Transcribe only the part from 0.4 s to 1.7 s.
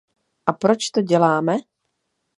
A proč to děláme?